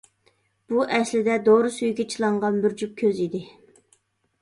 بۇ 0.73 0.85
ئەسلىدە 0.95 1.35
دورا 1.49 1.71
سۈيىگە 1.77 2.07
چىلانغان 2.15 2.61
بىر 2.67 2.79
جۈپ 2.83 2.99
كۆز 3.05 3.25
ئىدى! 3.27 3.47